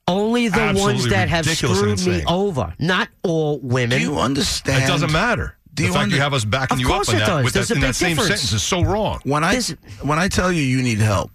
Only 0.06 0.49
the 0.49 0.75
ones 0.76 1.06
that 1.08 1.29
have 1.29 1.46
screwed 1.46 2.05
me 2.06 2.23
over, 2.26 2.75
not 2.79 3.08
all 3.23 3.58
women. 3.61 3.99
Do 3.99 4.05
you 4.05 4.19
understand? 4.19 4.85
it 4.85 4.87
doesn't 4.87 5.12
matter. 5.12 5.56
Do 5.75 5.82
the 5.82 5.87
you 5.88 5.93
fact 5.93 6.02
under- 6.05 6.17
you 6.17 6.23
have 6.23 6.35
us 6.35 6.44
backing 6.44 6.75
Of 6.76 6.81
you 6.81 6.88
up 6.88 6.93
course 6.94 7.08
on 7.11 7.17
it 7.17 7.19
that 7.20 7.26
does. 7.26 7.44
with 7.44 7.55
There's 7.55 7.69
that, 7.69 7.75
a 7.75 7.76
in 7.76 7.81
that 7.82 7.87
big 7.88 7.94
same 7.94 8.08
difference. 8.17 8.29
sentence 8.40 8.52
is 8.52 8.62
so 8.62 8.82
wrong. 8.82 9.20
When 9.25 9.44
I 9.44 9.55
This- 9.56 9.75
when 10.02 10.19
I 10.19 10.29
tell 10.29 10.50
you 10.52 10.62
you 10.62 10.82
need 10.82 10.99
help, 10.99 11.31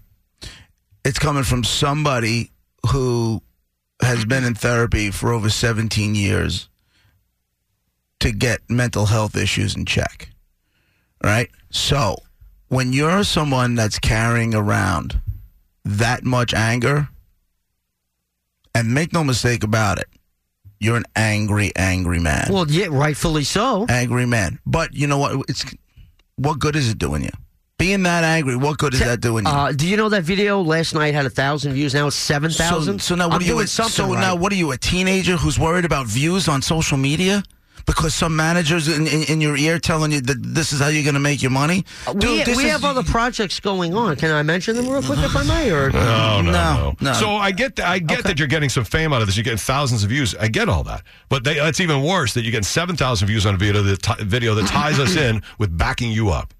it's 1.05 1.17
coming 1.19 1.43
from 1.43 1.63
somebody 1.63 2.51
who 2.91 3.41
has 4.01 4.25
been 4.25 4.43
in 4.43 4.53
therapy 4.55 5.11
for 5.11 5.31
over 5.31 5.49
17 5.49 6.13
years 6.15 6.67
to 8.19 8.31
get 8.31 8.59
mental 8.69 9.05
health 9.05 9.35
issues 9.37 9.75
in 9.75 9.85
check. 9.85 10.29
Right? 11.23 11.49
So, 11.71 12.17
when 12.67 12.93
you're 12.93 13.23
someone 13.23 13.75
that's 13.75 13.99
carrying 13.99 14.53
around 14.53 15.19
that 15.85 16.23
much 16.23 16.53
anger, 16.53 17.09
and 18.75 18.93
make 18.93 19.13
no 19.13 19.23
mistake 19.23 19.63
about 19.63 19.99
it, 19.99 20.07
you're 20.79 20.97
an 20.97 21.05
angry, 21.15 21.71
angry 21.75 22.19
man. 22.19 22.47
well, 22.51 22.69
yeah, 22.69 22.87
rightfully 22.89 23.43
so. 23.43 23.85
angry 23.87 24.25
man. 24.25 24.59
But 24.65 24.93
you 24.93 25.07
know 25.07 25.17
what? 25.17 25.45
It's 25.47 25.63
what 26.35 26.59
good 26.59 26.75
is 26.75 26.89
it 26.89 26.97
doing 26.97 27.23
you? 27.23 27.29
Being 27.77 28.03
that 28.03 28.23
angry, 28.23 28.55
what 28.55 28.77
good 28.77 28.93
is 28.93 28.99
that 28.99 29.19
doing 29.21 29.45
you? 29.45 29.51
Uh, 29.51 29.71
do 29.71 29.87
you 29.87 29.97
know 29.97 30.09
that 30.09 30.23
video 30.23 30.61
last 30.61 30.93
night 30.93 31.13
had 31.13 31.25
a 31.25 31.29
thousand 31.29 31.73
views? 31.73 31.93
Now 31.93 32.07
it's 32.07 32.15
seven 32.15 32.51
so, 32.51 32.97
so 32.97 33.15
now 33.15 33.27
what 33.27 33.35
I'm 33.35 33.41
are 33.41 33.43
you? 33.43 33.51
doing 33.53 33.65
a- 33.65 33.67
something 33.67 33.91
so 33.91 34.13
right. 34.13 34.19
now 34.19 34.35
what 34.35 34.51
are 34.51 34.55
you? 34.55 34.71
A 34.71 34.77
teenager 34.77 35.37
who's 35.37 35.57
worried 35.59 35.85
about 35.85 36.05
views 36.07 36.47
on 36.47 36.61
social 36.61 36.97
media? 36.97 37.43
Because 37.85 38.15
some 38.15 38.35
managers 38.35 38.87
in, 38.87 39.07
in, 39.07 39.23
in 39.23 39.41
your 39.41 39.57
ear 39.57 39.77
telling 39.77 40.11
you 40.13 40.21
that 40.21 40.41
this 40.41 40.71
is 40.71 40.79
how 40.79 40.87
you're 40.87 41.03
going 41.03 41.15
to 41.15 41.19
make 41.19 41.41
your 41.41 41.51
money. 41.51 41.83
Uh, 42.07 42.13
we, 42.13 42.19
Dude, 42.21 42.45
this 42.45 42.57
we 42.57 42.63
is- 42.65 42.71
have 42.71 42.85
other 42.85 43.03
projects 43.03 43.59
going 43.59 43.93
on. 43.93 44.15
Can 44.15 44.31
I 44.31 44.41
mention 44.41 44.75
them 44.77 44.87
real 44.87 45.01
quick 45.03 45.19
if 45.19 45.35
I 45.35 45.43
may? 45.43 45.69
Or 45.71 45.89
No, 45.91 46.41
no, 46.41 46.51
No, 46.51 46.51
no, 46.51 46.95
no. 47.01 47.13
So 47.13 47.29
I 47.35 47.51
get 47.51 47.75
that. 47.75 47.87
I 47.87 47.99
get 47.99 48.23
that 48.23 48.39
you're 48.39 48.47
getting 48.47 48.69
some 48.69 48.85
fame 48.85 49.11
out 49.11 49.21
of 49.21 49.27
this. 49.27 49.35
You're 49.35 49.43
getting 49.43 49.57
thousands 49.57 50.03
of 50.03 50.09
views. 50.09 50.33
I 50.35 50.47
get 50.47 50.69
all 50.69 50.83
that. 50.85 51.03
But 51.29 51.43
they, 51.43 51.55
it's 51.59 51.79
even 51.81 52.03
worse 52.03 52.33
that 52.35 52.43
you're 52.43 52.51
getting 52.51 52.63
seven 52.63 52.95
thousand 52.95 53.27
views 53.27 53.45
on 53.45 53.55
a 53.55 53.57
video 53.57 53.81
that 53.83 54.01
ti- 54.01 54.23
video 54.23 54.55
that 54.55 54.67
ties 54.67 54.99
us 54.99 55.15
in 55.17 55.41
with 55.57 55.77
backing 55.77 56.11
you 56.11 56.29
up. 56.29 56.53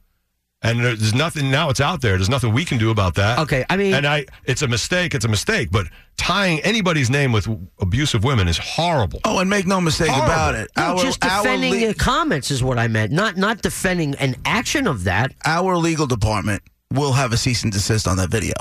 And 0.65 0.79
there's 0.79 1.13
nothing 1.13 1.51
now. 1.51 1.69
It's 1.69 1.81
out 1.81 2.01
there. 2.01 2.15
There's 2.15 2.29
nothing 2.29 2.53
we 2.53 2.63
can 2.63 2.77
do 2.77 2.89
about 2.89 3.15
that. 3.15 3.37
Okay, 3.39 3.65
I 3.69 3.75
mean- 3.75 3.93
and 3.93 4.05
I, 4.07 4.25
it's 4.45 4.61
a 4.61 4.67
mistake. 4.67 5.13
It's 5.13 5.25
a 5.25 5.27
mistake. 5.27 5.69
But 5.71 5.87
tying 6.17 6.61
anybody's 6.61 7.09
name 7.09 7.33
with 7.33 7.47
abusive 7.81 8.23
women 8.23 8.47
is 8.47 8.57
horrible. 8.57 9.19
Oh, 9.25 9.39
and 9.39 9.49
make 9.49 9.67
no 9.67 9.81
mistake 9.81 10.07
Horrible. 10.09 10.31
about 10.33 10.55
it. 10.55 10.69
no, 10.77 10.83
our, 10.83 10.97
just 10.99 11.23
our 11.25 11.43
defending 11.43 11.71
le- 11.81 11.87
the 11.87 11.93
comments 11.93 12.49
is 12.49 12.63
what 12.63 12.79
I 12.79 12.87
meant. 12.87 13.11
Not 13.11 13.35
not 13.35 13.61
defending 13.61 14.15
an 14.15 14.35
action 14.45 14.87
of 14.87 15.03
that. 15.03 15.33
our 15.43 15.75
legal 15.75 16.07
department 16.07 16.61
will 16.91 17.11
have 17.13 17.33
a 17.33 17.37
cease 17.37 17.63
and 17.63 17.71
desist 17.73 18.07
on 18.07 18.15
that 18.17 18.29
video 18.29 18.53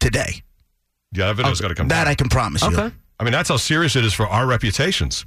today. 0.00 0.42
Yeah, 1.12 1.26
that 1.28 1.34
video's 1.36 1.60
got 1.60 1.68
to 1.68 1.74
come. 1.76 1.86
That 1.88 2.04
down. 2.04 2.10
I 2.10 2.14
can 2.16 2.28
promise 2.28 2.62
you. 2.62 2.76
Okay. 2.76 2.92
I 3.20 3.24
mean, 3.24 3.32
that's 3.32 3.48
how 3.50 3.56
serious 3.56 3.94
it 3.94 4.04
is 4.04 4.12
for 4.12 4.26
our 4.26 4.46
reputations. 4.46 5.24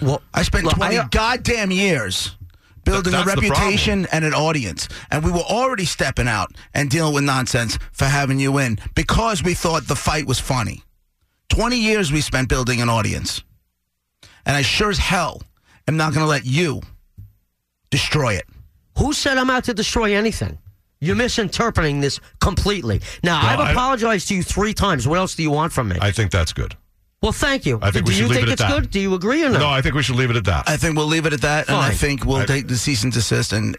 Well, 0.00 0.20
I 0.34 0.42
spent 0.42 0.64
Look, 0.64 0.74
20 0.74 0.98
I- 0.98 1.08
goddamn 1.08 1.70
years 1.70 2.36
building 2.84 3.12
Th- 3.12 3.22
a 3.22 3.26
that's 3.26 3.40
the 3.40 3.46
problem. 3.48 3.66
reputation 3.68 4.06
and 4.12 4.24
an 4.24 4.34
audience. 4.34 4.88
And 5.10 5.24
we 5.24 5.30
were 5.30 5.38
already 5.38 5.84
stepping 5.84 6.28
out 6.28 6.52
and 6.74 6.90
dealing 6.90 7.14
with 7.14 7.24
nonsense 7.24 7.78
for 7.92 8.04
having 8.06 8.38
you 8.40 8.58
in 8.58 8.78
because 8.94 9.42
we 9.42 9.54
thought 9.54 9.86
the 9.88 9.96
fight 9.96 10.26
was 10.26 10.38
funny. 10.40 10.82
20 11.50 11.76
years 11.76 12.10
we 12.12 12.20
spent 12.20 12.48
building 12.48 12.80
an 12.80 12.88
audience. 12.88 13.42
And 14.46 14.56
I 14.56 14.62
sure 14.62 14.90
as 14.90 14.98
hell 14.98 15.42
am 15.86 15.96
not 15.96 16.12
going 16.14 16.24
to 16.24 16.30
let 16.30 16.44
you 16.46 16.80
destroy 17.90 18.34
it. 18.34 18.46
Who 18.98 19.12
said 19.12 19.38
I'm 19.38 19.50
out 19.50 19.64
to 19.64 19.74
destroy 19.74 20.14
anything? 20.14 20.58
You're 21.00 21.16
misinterpreting 21.16 22.00
this 22.00 22.20
completely. 22.40 23.00
Now, 23.24 23.40
No, 23.42 23.48
I've 23.48 23.60
I- 23.60 23.72
apologized 23.72 24.28
to 24.28 24.34
you 24.36 24.42
three 24.42 24.72
times. 24.74 25.06
What 25.08 25.18
else 25.18 25.34
do 25.34 25.42
you 25.42 25.50
want 25.50 25.72
from 25.72 25.88
me? 25.88 25.98
I 26.00 26.12
think 26.12 26.30
that's 26.30 26.52
good. 26.52 26.76
Well, 27.22 27.32
thank 27.32 27.64
you. 27.64 27.78
I 27.80 27.90
think 27.90 28.04
do 28.06 28.10
we 28.10 28.14
should 28.16 28.22
you 28.24 28.28
leave 28.28 28.36
think 28.38 28.48
it 28.48 28.50
at 28.50 28.52
it's 28.54 28.62
that. 28.62 28.80
good? 28.82 28.90
Do 28.90 29.00
you 29.00 29.14
agree 29.14 29.44
or 29.44 29.50
not? 29.50 29.60
No, 29.60 29.68
I 29.68 29.80
think 29.80 29.94
we 29.94 30.02
should 30.02 30.16
leave 30.16 30.30
it 30.30 30.36
at 30.36 30.44
that. 30.44 30.68
I 30.68 30.76
think 30.76 30.96
we'll 30.96 31.06
leave 31.06 31.24
it 31.26 31.32
at 31.32 31.40
that. 31.42 31.68
And 31.68 31.76
I 31.76 31.88
Fine. 31.88 31.96
think 31.96 32.24
we'll 32.26 32.38
I- 32.38 32.46
take 32.46 32.68
the 32.68 32.76
cease 32.76 33.04
and 33.04 33.12
desist. 33.12 33.52
And 33.52 33.76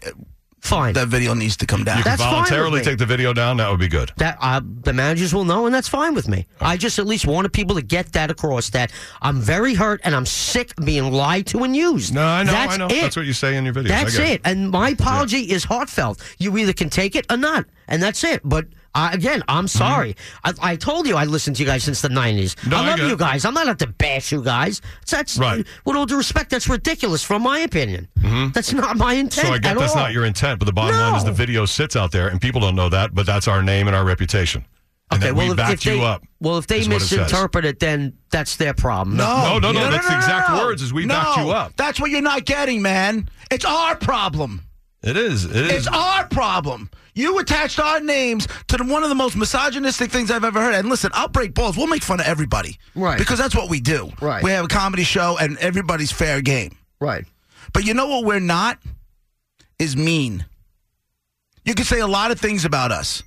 Fine. 0.60 0.94
that 0.94 1.08
video 1.08 1.34
needs 1.34 1.58
to 1.58 1.66
come 1.66 1.84
down. 1.84 1.98
you 1.98 2.02
can 2.04 2.12
That's 2.12 2.22
fine 2.22 2.30
with 2.40 2.48
voluntarily 2.48 2.78
me. 2.78 2.84
take 2.86 2.96
the 2.96 3.04
video 3.04 3.34
down. 3.34 3.58
That 3.58 3.68
would 3.70 3.78
be 3.80 3.86
good. 3.88 4.12
that 4.16 4.38
uh, 4.40 4.62
the 4.64 4.94
managers 4.94 5.34
will 5.34 5.44
know, 5.44 5.66
and 5.66 5.74
that's 5.74 5.88
fine 5.88 6.14
with 6.14 6.26
me. 6.26 6.46
I 6.58 6.78
just 6.78 6.98
at 6.98 7.06
least 7.06 7.26
wanted 7.26 7.52
people 7.52 7.76
to 7.76 7.82
get 7.82 8.14
that 8.14 8.30
across 8.30 8.70
that 8.70 8.90
I'm 9.20 9.42
very 9.42 9.74
hurt 9.74 10.00
and 10.04 10.14
I'm 10.16 10.24
sick 10.24 10.72
of 10.78 10.86
being 10.86 11.12
lied 11.12 11.46
to 11.48 11.64
and 11.64 11.76
used. 11.76 12.14
No, 12.14 12.22
I 12.24 12.44
know. 12.44 12.52
That's 12.52 12.74
I 12.74 12.76
know. 12.78 12.86
It. 12.86 13.02
That's 13.02 13.14
what 13.16 13.26
you 13.26 13.34
say 13.34 13.56
in 13.58 13.66
your 13.66 13.74
videos. 13.74 13.84
I 13.90 14.04
That's 14.04 14.16
get 14.16 14.30
it. 14.30 14.40
And 14.46 14.70
my 14.70 14.88
apology 14.90 15.40
is 15.52 15.64
heartfelt. 15.64 16.22
You 16.38 16.56
either 16.56 16.72
can 16.72 16.88
take 16.88 17.14
it 17.14 17.26
or 17.30 17.36
not, 17.36 17.66
and 17.86 18.02
that's 18.02 18.24
it. 18.24 18.40
But 18.42 18.64
uh, 18.94 19.10
again, 19.12 19.42
I'm 19.48 19.66
sorry. 19.68 20.16
I, 20.44 20.52
I 20.62 20.76
told 20.76 21.06
you 21.06 21.16
I 21.16 21.24
listened 21.24 21.56
to 21.56 21.62
you 21.62 21.68
guys 21.68 21.82
since 21.84 22.00
the 22.00 22.08
'90s. 22.08 22.54
Mm-hmm. 22.54 22.70
No, 22.70 22.76
I 22.76 22.80
I 22.80 22.88
love 22.90 22.98
get 22.98 23.08
you 23.08 23.16
guys. 23.16 23.44
I'm 23.44 23.54
not 23.54 23.68
out 23.68 23.78
to 23.80 23.86
bash 23.86 24.32
you 24.32 24.42
guys. 24.42 24.80
That's 25.10 25.36
Right. 25.38 25.66
With 25.84 25.96
all 25.96 26.06
due 26.06 26.16
respect, 26.16 26.50
that's 26.50 26.68
ridiculous, 26.68 27.22
from 27.22 27.42
my 27.42 27.60
opinion. 27.60 28.08
That's 28.54 28.72
not 28.72 28.96
my 28.96 29.14
intent. 29.14 29.46
Mm-hmm. 29.46 29.48
So 29.48 29.52
I 29.54 29.58
get 29.58 29.72
at 29.72 29.78
that's 29.78 29.94
all. 29.94 30.02
not 30.02 30.12
your 30.12 30.24
intent, 30.24 30.58
but 30.58 30.66
the 30.66 30.72
bottom 30.72 30.96
line 30.96 31.16
is 31.16 31.24
the 31.24 31.32
video 31.32 31.64
sits 31.66 31.96
out 31.96 32.12
there, 32.12 32.28
and 32.28 32.40
people 32.40 32.60
don't 32.60 32.76
know 32.76 32.88
that, 32.88 33.14
but 33.14 33.26
that's 33.26 33.48
our 33.48 33.62
name 33.62 33.86
and 33.86 33.96
our 33.96 34.04
reputation. 34.04 34.64
And 35.10 35.22
Okay, 35.22 35.32
well, 35.32 35.46
we 35.46 35.50
if, 35.50 35.56
backed 35.56 35.72
if 35.74 35.82
they, 35.84 35.96
you 35.96 36.02
up. 36.02 36.22
well, 36.40 36.58
if 36.58 36.66
they 36.66 36.78
is 36.80 36.88
what 36.88 36.96
it 36.96 37.00
misinterpret 37.00 37.64
it, 37.64 37.78
then 37.78 38.14
that's 38.30 38.56
their 38.56 38.74
problem. 38.74 39.16
No, 39.16 39.58
no, 39.58 39.72
no, 39.72 39.72
no. 39.72 39.90
that's 39.90 40.08
the 40.08 40.16
exact 40.16 40.50
words 40.52 40.82
as 40.82 40.92
we 40.92 41.04
no, 41.04 41.14
backed 41.14 41.38
you 41.38 41.50
up. 41.50 41.76
That's 41.76 42.00
what 42.00 42.10
you're 42.10 42.22
not 42.22 42.44
getting, 42.46 42.80
man. 42.80 43.28
It's 43.50 43.64
our 43.64 43.96
problem. 43.96 44.62
It 45.02 45.16
is. 45.16 45.44
It 45.44 45.54
is. 45.56 45.72
It's 45.72 45.86
our 45.88 46.26
problem. 46.28 46.90
You 47.14 47.38
attached 47.38 47.78
our 47.78 48.00
names 48.00 48.48
to 48.68 48.76
the, 48.76 48.84
one 48.84 49.02
of 49.04 49.08
the 49.08 49.14
most 49.14 49.36
misogynistic 49.36 50.10
things 50.10 50.30
I've 50.30 50.44
ever 50.44 50.60
heard. 50.60 50.74
And 50.74 50.88
listen, 50.88 51.10
I'll 51.14 51.28
break 51.28 51.54
balls. 51.54 51.76
We'll 51.76 51.86
make 51.86 52.02
fun 52.02 52.18
of 52.20 52.26
everybody. 52.26 52.78
Right. 52.94 53.18
Because 53.18 53.38
that's 53.38 53.54
what 53.54 53.70
we 53.70 53.80
do. 53.80 54.10
Right. 54.20 54.42
We 54.42 54.50
have 54.50 54.64
a 54.64 54.68
comedy 54.68 55.04
show 55.04 55.38
and 55.38 55.56
everybody's 55.58 56.10
fair 56.10 56.40
game. 56.40 56.76
Right. 57.00 57.24
But 57.72 57.84
you 57.86 57.94
know 57.94 58.08
what 58.08 58.24
we're 58.24 58.40
not? 58.40 58.78
Is 59.78 59.96
mean. 59.96 60.44
You 61.64 61.74
can 61.74 61.84
say 61.84 62.00
a 62.00 62.06
lot 62.06 62.30
of 62.30 62.38
things 62.40 62.64
about 62.64 62.92
us, 62.92 63.22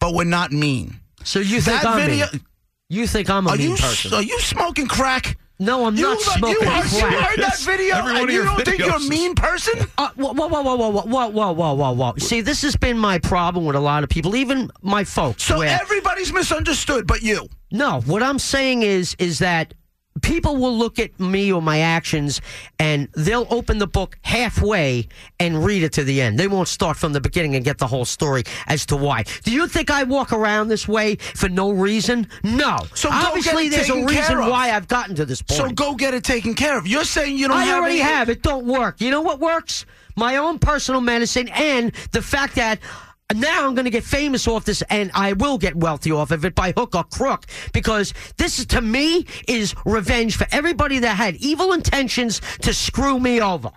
but 0.00 0.12
we're 0.14 0.24
not 0.24 0.52
mean. 0.52 0.98
So 1.24 1.38
you 1.38 1.60
think 1.60 1.82
that 1.82 1.86
I'm 1.86 2.00
video. 2.00 2.26
mean? 2.32 2.42
You 2.88 3.06
think 3.06 3.30
I'm 3.30 3.46
a 3.46 3.50
Are 3.50 3.56
mean 3.56 3.70
you 3.70 3.76
person? 3.76 4.14
are 4.14 4.22
you 4.22 4.40
smoking 4.40 4.86
crack? 4.86 5.36
No, 5.58 5.86
I'm 5.86 5.96
You, 5.96 6.02
not 6.02 6.20
smoking 6.20 6.62
you, 6.62 6.70
heard, 6.70 6.92
you 6.92 7.18
heard 7.18 7.38
that 7.40 7.58
video 7.60 7.96
and 7.96 8.30
you 8.30 8.44
don't 8.44 8.64
think 8.64 8.78
you're 8.78 8.94
a 8.94 9.00
mean 9.00 9.34
person? 9.34 9.86
Uh, 9.98 10.08
whoa, 10.16 10.32
whoa, 10.32 10.46
whoa, 10.48 10.62
whoa, 10.62 10.76
whoa, 10.76 11.02
whoa, 11.02 11.28
whoa, 11.28 11.52
whoa, 11.52 11.74
whoa, 11.74 11.92
whoa! 11.92 12.14
See, 12.18 12.40
this 12.40 12.62
has 12.62 12.76
been 12.76 12.98
my 12.98 13.18
problem 13.18 13.64
with 13.64 13.74
a 13.76 13.80
lot 13.80 14.04
of 14.04 14.08
people, 14.08 14.36
even 14.36 14.70
my 14.82 15.04
folks. 15.04 15.42
So 15.42 15.58
where, 15.58 15.80
everybody's 15.80 16.32
misunderstood, 16.32 17.06
but 17.06 17.22
you. 17.22 17.48
no, 17.72 18.00
what 18.02 18.22
I'm 18.22 18.38
saying 18.38 18.82
is, 18.82 19.16
is 19.18 19.40
that 19.40 19.74
people 20.22 20.56
will 20.56 20.76
look 20.76 20.98
at 20.98 21.18
me 21.20 21.52
or 21.52 21.60
my 21.62 21.80
actions, 21.80 22.40
and 22.78 23.08
they'll 23.14 23.46
open 23.50 23.78
the 23.78 23.86
book 23.86 24.16
halfway 24.22 25.08
and 25.40 25.64
read 25.64 25.82
it 25.82 25.92
to 25.94 26.04
the 26.04 26.20
end. 26.20 26.38
They 26.38 26.48
won't 26.48 26.68
start 26.68 26.96
from 26.96 27.12
the 27.12 27.20
beginning 27.20 27.54
and 27.56 27.64
get 27.64 27.78
the 27.78 27.86
whole 27.86 28.04
story 28.04 28.44
as 28.66 28.86
to 28.86 28.96
why. 28.96 29.24
Do 29.44 29.52
you 29.52 29.68
think 29.68 29.90
I 29.90 30.04
walk 30.04 30.32
around 30.32 30.68
this 30.68 30.86
way 30.88 31.16
for 31.16 31.48
no 31.48 31.70
reason? 31.72 32.28
No. 32.42 32.78
So 32.94 33.08
obviously, 33.10 33.68
there's 33.68 33.90
a 33.90 34.04
reason 34.04 34.38
why 34.38 34.70
I've 34.70 34.88
gotten 34.88 35.14
to 35.16 35.24
this 35.24 35.42
point. 35.42 35.58
So 35.58 35.68
go 35.70 35.94
get 35.94 36.14
it 36.14 36.24
taken 36.24 36.54
care 36.54 36.76
of. 36.78 36.86
You're 36.86 37.04
saying 37.04 37.36
you 37.36 37.48
don't 37.48 37.56
I 37.56 37.64
have 37.64 37.78
already 37.80 38.00
any- 38.00 38.10
have. 38.10 38.28
It 38.28 38.42
don't 38.42 38.66
work. 38.66 39.00
You 39.00 39.10
know 39.10 39.20
what 39.22 39.40
works? 39.40 39.86
My 40.16 40.36
own 40.36 40.58
personal 40.58 41.00
medicine 41.00 41.48
and 41.48 41.92
the 42.12 42.22
fact 42.22 42.56
that 42.56 42.80
now 43.34 43.66
I'm 43.66 43.74
going 43.74 43.84
to 43.84 43.90
get 43.90 44.04
famous 44.04 44.48
off 44.48 44.64
this 44.64 44.82
and 44.82 45.10
I 45.14 45.34
will 45.34 45.58
get 45.58 45.76
wealthy 45.76 46.10
off 46.12 46.30
of 46.30 46.44
it 46.46 46.54
by 46.54 46.72
hook 46.72 46.94
or 46.94 47.04
crook 47.04 47.44
because 47.74 48.14
this 48.38 48.64
to 48.64 48.80
me 48.80 49.26
is 49.46 49.74
revenge 49.84 50.36
for 50.36 50.46
everybody 50.50 50.98
that 51.00 51.16
had 51.16 51.36
evil 51.36 51.72
intentions 51.72 52.40
to 52.62 52.72
screw 52.72 53.20
me 53.20 53.40
over. 53.40 53.70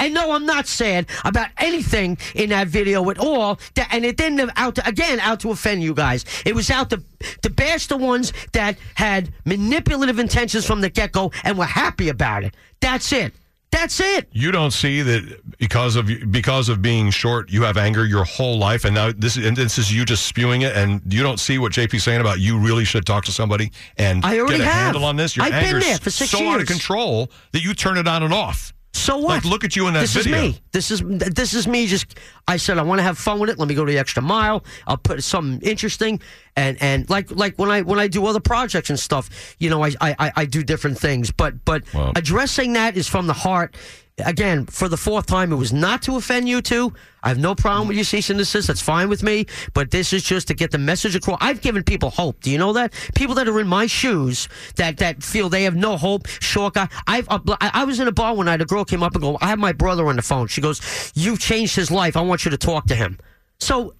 And 0.00 0.14
no, 0.14 0.32
I'm 0.32 0.46
not 0.46 0.66
sad 0.66 1.06
about 1.24 1.48
anything 1.58 2.16
in 2.34 2.50
that 2.50 2.68
video 2.68 3.08
at 3.10 3.18
all. 3.18 3.58
That, 3.74 3.88
and 3.92 4.04
it 4.04 4.16
didn't 4.16 4.50
out 4.56 4.76
to, 4.76 4.88
again 4.88 5.20
out 5.20 5.40
to 5.40 5.50
offend 5.50 5.82
you 5.82 5.94
guys. 5.94 6.24
It 6.46 6.54
was 6.54 6.70
out 6.70 6.88
to 6.90 7.02
to 7.42 7.50
bash 7.50 7.86
the 7.86 7.98
ones 7.98 8.32
that 8.52 8.78
had 8.94 9.30
manipulative 9.44 10.18
intentions 10.18 10.64
from 10.64 10.80
the 10.80 10.88
get 10.88 11.12
go 11.12 11.32
and 11.44 11.58
were 11.58 11.66
happy 11.66 12.08
about 12.08 12.44
it. 12.44 12.56
That's 12.80 13.12
it. 13.12 13.34
That's 13.70 14.00
it. 14.00 14.28
you 14.32 14.50
don't 14.50 14.72
see 14.72 15.00
that 15.02 15.40
because 15.58 15.94
of 15.96 16.08
because 16.30 16.68
of 16.68 16.82
being 16.82 17.10
short, 17.10 17.50
you 17.50 17.62
have 17.62 17.76
anger 17.76 18.04
your 18.04 18.24
whole 18.24 18.58
life, 18.58 18.84
and 18.84 18.94
now 18.94 19.12
this 19.16 19.36
and 19.36 19.56
this 19.56 19.78
is 19.78 19.92
you 19.94 20.04
just 20.04 20.26
spewing 20.26 20.62
it, 20.62 20.76
and 20.76 21.00
you 21.12 21.22
don't 21.22 21.38
see 21.38 21.58
what 21.58 21.72
JP's 21.72 22.02
saying 22.02 22.20
about 22.20 22.40
you 22.40 22.58
really 22.58 22.84
should 22.84 23.06
talk 23.06 23.24
to 23.26 23.32
somebody 23.32 23.70
and 23.96 24.24
I 24.24 24.38
already 24.40 24.58
get 24.58 24.66
a 24.66 24.70
have. 24.70 24.82
handle 24.86 25.04
on 25.04 25.16
this. 25.16 25.36
Your 25.36 25.46
I've 25.46 25.52
been 25.52 25.80
there 25.80 25.98
for 25.98 26.10
six 26.10 26.30
so 26.30 26.38
out 26.38 26.54
of 26.54 26.60
years. 26.60 26.68
control 26.68 27.30
that 27.52 27.62
you 27.62 27.72
turn 27.74 27.96
it 27.96 28.08
on 28.08 28.22
and 28.22 28.34
off. 28.34 28.72
So 28.92 29.18
what? 29.18 29.36
Like, 29.36 29.44
look 29.44 29.64
at 29.64 29.76
you 29.76 29.86
in 29.88 29.94
that 29.94 30.00
this 30.00 30.14
video. 30.14 30.52
This 30.72 30.90
is 30.90 31.00
me. 31.02 31.12
This 31.14 31.20
is 31.24 31.34
this 31.34 31.54
is 31.54 31.66
me. 31.68 31.86
Just 31.86 32.18
I 32.48 32.56
said 32.56 32.76
I 32.76 32.82
want 32.82 32.98
to 32.98 33.02
have 33.02 33.18
fun 33.18 33.38
with 33.38 33.48
it. 33.50 33.58
Let 33.58 33.68
me 33.68 33.74
go 33.74 33.84
the 33.84 33.98
extra 33.98 34.22
mile. 34.22 34.64
I'll 34.86 34.96
put 34.96 35.22
something 35.22 35.60
interesting 35.68 36.20
and 36.56 36.76
and 36.80 37.08
like 37.08 37.30
like 37.30 37.56
when 37.58 37.70
I 37.70 37.82
when 37.82 38.00
I 38.00 38.08
do 38.08 38.26
other 38.26 38.40
projects 38.40 38.90
and 38.90 38.98
stuff. 38.98 39.54
You 39.58 39.70
know, 39.70 39.84
I 39.84 39.92
I, 40.00 40.32
I 40.36 40.44
do 40.44 40.62
different 40.64 40.98
things. 40.98 41.30
But 41.30 41.64
but 41.64 41.82
Wow. 41.94 42.12
addressing 42.16 42.72
that 42.74 42.96
is 42.96 43.06
from 43.08 43.26
the 43.26 43.32
heart. 43.32 43.76
Again, 44.24 44.66
for 44.66 44.88
the 44.88 44.96
fourth 44.96 45.26
time, 45.26 45.52
it 45.52 45.56
was 45.56 45.72
not 45.72 46.02
to 46.02 46.16
offend 46.16 46.48
you 46.48 46.62
two. 46.62 46.92
I 47.22 47.28
have 47.28 47.38
no 47.38 47.54
problem 47.54 47.88
with 47.88 47.96
you 47.96 48.04
cease 48.04 48.30
and 48.30 48.38
desist. 48.38 48.68
That's 48.68 48.80
fine 48.80 49.08
with 49.08 49.22
me. 49.22 49.46
But 49.74 49.90
this 49.90 50.12
is 50.12 50.22
just 50.22 50.48
to 50.48 50.54
get 50.54 50.70
the 50.70 50.78
message 50.78 51.14
across. 51.14 51.38
I've 51.40 51.60
given 51.60 51.82
people 51.82 52.10
hope. 52.10 52.40
Do 52.40 52.50
you 52.50 52.58
know 52.58 52.72
that? 52.72 52.92
People 53.14 53.34
that 53.36 53.48
are 53.48 53.60
in 53.60 53.66
my 53.66 53.86
shoes 53.86 54.48
that 54.76 54.98
that 54.98 55.22
feel 55.22 55.48
they 55.48 55.64
have 55.64 55.76
no 55.76 55.96
hope. 55.96 56.26
Short 56.28 56.74
guy. 56.74 56.88
I've 57.06 57.28
uh, 57.28 57.40
I 57.60 57.70
I 57.74 57.84
was 57.84 58.00
in 58.00 58.08
a 58.08 58.12
bar 58.12 58.34
one 58.34 58.46
night. 58.46 58.60
A 58.60 58.64
girl 58.64 58.84
came 58.84 59.02
up 59.02 59.14
and 59.14 59.22
go, 59.22 59.38
"I 59.40 59.48
have 59.48 59.58
my 59.58 59.72
brother 59.72 60.06
on 60.06 60.16
the 60.16 60.22
phone." 60.22 60.46
She 60.46 60.60
goes, 60.60 61.12
"You've 61.14 61.40
changed 61.40 61.76
his 61.76 61.90
life. 61.90 62.16
I 62.16 62.22
want 62.22 62.44
you 62.44 62.50
to 62.50 62.58
talk 62.58 62.86
to 62.86 62.94
him." 62.94 63.18
So 63.58 63.94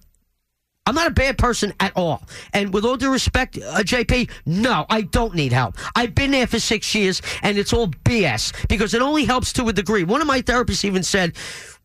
I'm 0.87 0.95
not 0.95 1.07
a 1.07 1.11
bad 1.11 1.37
person 1.37 1.73
at 1.79 1.93
all. 1.95 2.23
And 2.53 2.73
with 2.73 2.85
all 2.85 2.97
due 2.97 3.11
respect, 3.11 3.57
uh, 3.57 3.79
JP, 3.79 4.31
no, 4.47 4.85
I 4.89 5.01
don't 5.01 5.35
need 5.35 5.53
help. 5.53 5.75
I've 5.95 6.15
been 6.15 6.31
there 6.31 6.47
for 6.47 6.59
six 6.59 6.95
years, 6.95 7.21
and 7.43 7.57
it's 7.57 7.71
all 7.71 7.87
BS 7.87 8.67
because 8.67 8.93
it 8.95 9.01
only 9.01 9.25
helps 9.25 9.53
to 9.53 9.67
a 9.69 9.73
degree. 9.73 10.03
One 10.03 10.21
of 10.21 10.27
my 10.27 10.41
therapists 10.41 10.83
even 10.83 11.03
said, 11.03 11.37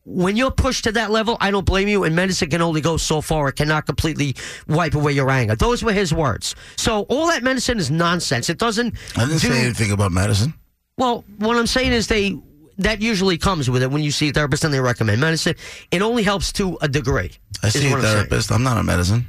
when 0.07 0.37
you're 0.37 0.53
pushed 0.53 0.85
to 0.85 0.93
that 0.93 1.11
level, 1.11 1.37
I 1.41 1.51
don't 1.51 1.67
blame 1.67 1.89
you, 1.89 2.05
and 2.05 2.17
medicine 2.17 2.49
can 2.49 2.63
only 2.63 2.81
go 2.81 2.97
so 2.97 3.21
far. 3.21 3.49
It 3.49 3.57
cannot 3.57 3.87
completely 3.87 4.35
wipe 4.69 4.95
away 4.95 5.13
your 5.13 5.29
anger. 5.31 5.57
Those 5.57 5.83
were 5.83 5.93
his 5.93 6.15
words. 6.15 6.55
So 6.77 7.03
all 7.09 7.27
that 7.27 7.43
medicine 7.43 7.79
is 7.79 7.91
nonsense. 7.91 8.49
It 8.49 8.57
doesn't 8.59 8.95
I 9.17 9.27
didn't 9.27 9.41
do 9.41 9.49
say 9.49 9.61
anything 9.65 9.91
about 9.91 10.13
medicine. 10.13 10.55
well, 10.97 11.25
what 11.39 11.57
I'm 11.57 11.67
saying 11.67 11.93
is 11.93 12.07
they 12.07 12.39
that 12.79 13.01
usually 13.01 13.39
comes 13.39 13.69
with 13.71 13.83
it 13.83 13.91
when 13.91 14.03
you 14.03 14.11
see 14.11 14.29
a 14.29 14.33
therapist 14.33 14.65
and 14.65 14.73
they 14.75 14.81
recommend 14.81 15.21
medicine. 15.21 15.55
It 15.91 16.03
only 16.03 16.23
helps 16.23 16.53
to 16.55 16.79
a 16.83 16.89
degree. 16.89 17.33
I 17.63 17.69
see 17.71 17.87
a 17.89 17.91
what 17.91 17.99
I'm 18.01 18.05
therapist. 18.05 18.53
I'm 18.53 18.63
not 18.63 18.77
on 18.77 18.87
medicine. 18.87 19.27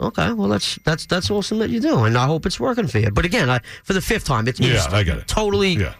Okay, 0.00 0.32
well 0.32 0.48
that's 0.48 0.78
that's 0.84 1.04
that's 1.06 1.30
awesome 1.30 1.58
that 1.58 1.68
you 1.70 1.78
do, 1.80 2.04
and 2.04 2.16
I 2.16 2.24
hope 2.26 2.46
it's 2.46 2.58
working 2.58 2.86
for 2.86 2.98
you. 2.98 3.10
But 3.10 3.24
again, 3.26 3.50
I, 3.50 3.60
for 3.84 3.92
the 3.92 4.00
fifth 4.00 4.24
time, 4.24 4.48
it's, 4.48 4.58
Yeah, 4.58 4.74
it's 4.74 4.86
I 4.86 5.02
get 5.02 5.18
it. 5.18 5.28
Totally, 5.28 5.74
Yeah. 5.74 5.94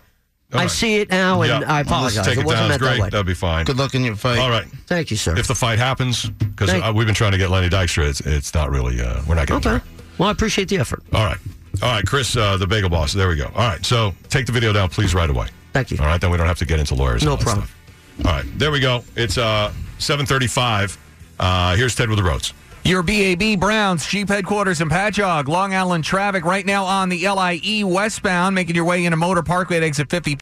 All 0.52 0.58
I 0.58 0.62
right. 0.64 0.70
see 0.70 0.96
it 0.96 1.10
now, 1.10 1.42
and 1.42 1.48
Yeah. 1.62 1.70
I 1.70 1.82
Well, 1.82 1.82
apologize. 1.82 2.24
Take 2.26 2.38
it 2.38 2.40
it 2.40 2.46
wasn't 2.46 2.60
down. 2.62 2.68
meant 2.70 2.80
It's 2.80 2.88
that 2.88 2.94
great. 2.96 3.02
way. 3.02 3.10
That'd 3.10 3.26
be 3.26 3.34
fine. 3.34 3.66
Good 3.66 3.76
luck 3.78 3.94
in 3.94 4.02
your 4.04 4.16
fight. 4.16 4.38
All 4.38 4.48
right. 4.50 4.64
Thank 4.86 5.10
you, 5.10 5.16
sir. 5.16 5.36
If 5.38 5.46
the 5.48 5.54
fight 5.54 5.78
happens, 5.78 6.28
because 6.30 6.70
uh, 6.70 6.92
we've 6.94 7.06
been 7.06 7.14
trying 7.14 7.32
to 7.32 7.38
get 7.38 7.50
Lenny 7.50 7.68
Dykstra, 7.68 8.08
it's, 8.08 8.20
it's 8.22 8.52
not 8.54 8.70
really. 8.70 9.00
Uh, 9.00 9.20
we're 9.28 9.34
not 9.36 9.46
getting. 9.46 9.56
okay. 9.56 9.70
there. 9.70 9.82
Well, 10.18 10.28
I 10.28 10.32
appreciate 10.32 10.68
the 10.68 10.78
effort. 10.78 11.02
All 11.12 11.24
right. 11.24 11.38
All 11.82 11.92
right, 11.92 12.04
Chris, 12.06 12.36
uh, 12.36 12.56
the 12.56 12.66
bagel 12.66 12.88
boss. 12.90 13.12
There 13.12 13.28
we 13.28 13.36
go. 13.36 13.46
All 13.54 13.68
right. 13.68 13.84
So 13.86 14.12
take 14.28 14.46
the 14.46 14.52
video 14.52 14.72
down, 14.72 14.88
please, 14.88 15.14
right 15.14 15.30
away. 15.30 15.46
Thank 15.72 15.90
you. 15.90 15.98
All 16.00 16.06
right. 16.06 16.20
Then 16.20 16.30
we 16.30 16.36
don't 16.36 16.46
have 16.46 16.58
to 16.58 16.64
get 16.64 16.78
into 16.78 16.94
lawyers. 16.94 17.22
No 17.22 17.36
problem. 17.36 17.66
stuff. 17.66 18.26
All 18.26 18.32
right. 18.32 18.58
There 18.58 18.70
we 18.70 18.80
go. 18.80 19.04
It's 19.16 19.38
uh, 19.38 19.72
735. 19.98 20.98
Uh, 21.38 21.76
here's 21.76 21.94
Ted 21.94 22.08
with 22.08 22.18
the 22.18 22.24
roads. 22.24 22.52
Your 22.82 23.02
BAB 23.02 23.60
Browns 23.60 24.06
Jeep 24.06 24.28
headquarters 24.28 24.80
in 24.80 24.88
Patchogue, 24.88 25.48
Long 25.48 25.74
Island 25.74 26.02
traffic 26.02 26.46
right 26.46 26.64
now 26.64 26.86
on 26.86 27.10
the 27.10 27.28
LIE 27.28 27.82
westbound, 27.84 28.54
making 28.54 28.74
your 28.74 28.86
way 28.86 29.04
into 29.04 29.18
Motor 29.18 29.42
Parkway 29.42 29.76
at 29.76 29.82
exit 29.82 30.08
50. 30.08 30.34